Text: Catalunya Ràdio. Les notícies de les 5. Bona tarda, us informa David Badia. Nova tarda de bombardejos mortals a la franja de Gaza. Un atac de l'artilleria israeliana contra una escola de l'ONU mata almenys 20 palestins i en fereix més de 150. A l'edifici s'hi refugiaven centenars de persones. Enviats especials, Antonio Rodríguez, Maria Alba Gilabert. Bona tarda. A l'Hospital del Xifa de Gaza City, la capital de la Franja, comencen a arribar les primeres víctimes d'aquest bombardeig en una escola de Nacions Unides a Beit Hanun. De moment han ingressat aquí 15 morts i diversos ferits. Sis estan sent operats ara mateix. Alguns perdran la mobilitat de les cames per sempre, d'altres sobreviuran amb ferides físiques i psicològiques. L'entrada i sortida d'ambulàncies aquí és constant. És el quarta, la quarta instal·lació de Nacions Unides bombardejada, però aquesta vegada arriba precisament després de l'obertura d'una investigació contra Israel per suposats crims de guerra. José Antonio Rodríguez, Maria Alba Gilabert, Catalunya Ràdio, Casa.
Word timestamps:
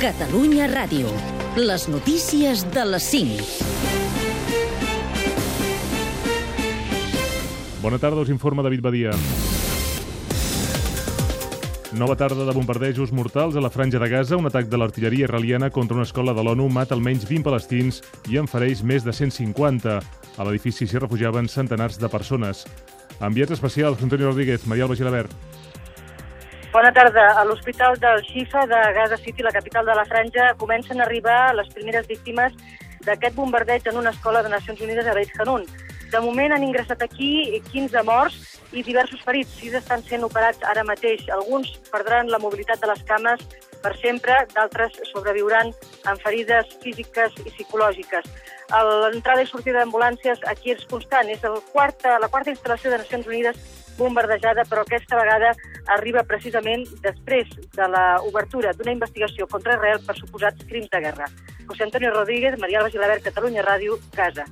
Catalunya 0.00 0.64
Ràdio. 0.64 1.10
Les 1.60 1.82
notícies 1.92 2.62
de 2.72 2.84
les 2.88 3.04
5. 3.04 3.42
Bona 7.82 7.98
tarda, 8.00 8.22
us 8.24 8.30
informa 8.32 8.64
David 8.64 8.80
Badia. 8.80 9.12
Nova 12.00 12.16
tarda 12.16 12.46
de 12.48 12.54
bombardejos 12.56 13.12
mortals 13.12 13.56
a 13.56 13.60
la 13.60 13.68
franja 13.68 14.00
de 14.00 14.08
Gaza. 14.08 14.40
Un 14.40 14.48
atac 14.48 14.72
de 14.72 14.80
l'artilleria 14.80 15.28
israeliana 15.28 15.68
contra 15.68 16.00
una 16.00 16.08
escola 16.08 16.32
de 16.32 16.48
l'ONU 16.48 16.70
mata 16.72 16.96
almenys 16.96 17.28
20 17.28 17.44
palestins 17.44 18.00
i 18.32 18.40
en 18.40 18.48
fereix 18.48 18.80
més 18.80 19.04
de 19.04 19.12
150. 19.12 20.00
A 20.00 20.48
l'edifici 20.48 20.88
s'hi 20.88 20.96
refugiaven 20.96 21.44
centenars 21.44 22.00
de 22.00 22.08
persones. 22.08 22.64
Enviats 23.20 23.52
especials, 23.52 24.00
Antonio 24.00 24.32
Rodríguez, 24.32 24.64
Maria 24.64 24.88
Alba 24.88 24.96
Gilabert. 24.96 25.49
Bona 26.72 26.92
tarda. 26.92 27.32
A 27.34 27.44
l'Hospital 27.44 27.96
del 27.98 28.20
Xifa 28.22 28.60
de 28.70 28.78
Gaza 28.94 29.16
City, 29.16 29.42
la 29.42 29.50
capital 29.50 29.84
de 29.86 29.94
la 29.94 30.04
Franja, 30.04 30.54
comencen 30.54 31.00
a 31.00 31.04
arribar 31.04 31.52
les 31.56 31.68
primeres 31.74 32.06
víctimes 32.06 32.54
d'aquest 33.02 33.34
bombardeig 33.34 33.88
en 33.90 33.96
una 33.98 34.12
escola 34.14 34.42
de 34.44 34.52
Nacions 34.52 34.80
Unides 34.80 35.08
a 35.10 35.14
Beit 35.14 35.34
Hanun. 35.40 35.64
De 36.12 36.20
moment 36.22 36.54
han 36.54 36.62
ingressat 36.62 37.02
aquí 37.02 37.58
15 37.72 38.04
morts 38.06 38.60
i 38.70 38.84
diversos 38.86 39.18
ferits. 39.26 39.56
Sis 39.58 39.74
estan 39.74 40.06
sent 40.06 40.22
operats 40.22 40.62
ara 40.62 40.86
mateix. 40.86 41.26
Alguns 41.34 41.72
perdran 41.90 42.30
la 42.30 42.38
mobilitat 42.38 42.78
de 42.78 42.92
les 42.92 43.02
cames 43.02 43.42
per 43.82 43.96
sempre, 43.98 44.36
d'altres 44.54 44.96
sobreviuran 45.10 45.72
amb 46.04 46.22
ferides 46.22 46.76
físiques 46.84 47.36
i 47.44 47.50
psicològiques. 47.50 48.26
L'entrada 48.70 49.42
i 49.42 49.48
sortida 49.50 49.80
d'ambulàncies 49.80 50.44
aquí 50.46 50.74
és 50.76 50.86
constant. 50.90 51.28
És 51.28 51.42
el 51.44 51.58
quarta, 51.72 52.18
la 52.22 52.28
quarta 52.28 52.52
instal·lació 52.54 52.92
de 52.92 53.00
Nacions 53.02 53.26
Unides 53.26 53.58
bombardejada, 54.00 54.64
però 54.70 54.84
aquesta 54.84 55.18
vegada 55.18 55.52
arriba 55.96 56.22
precisament 56.24 56.86
després 57.04 57.50
de 57.76 57.88
l'obertura 57.92 58.72
d'una 58.76 58.94
investigació 58.96 59.46
contra 59.50 59.76
Israel 59.76 60.00
per 60.06 60.16
suposats 60.16 60.66
crims 60.70 60.90
de 60.92 61.02
guerra. 61.06 61.28
José 61.66 61.84
Antonio 61.84 62.10
Rodríguez, 62.14 62.58
Maria 62.58 62.80
Alba 62.80 62.90
Gilabert, 62.90 63.22
Catalunya 63.22 63.66
Ràdio, 63.66 63.98
Casa. 64.14 64.46